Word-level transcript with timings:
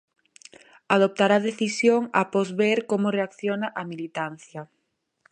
Adoptará 0.95 1.35
a 1.39 1.45
decisión 1.49 2.01
após 2.23 2.47
ver 2.61 2.79
como 2.91 3.13
reacciona 3.17 3.67
a 3.81 3.81
militancia. 3.91 4.61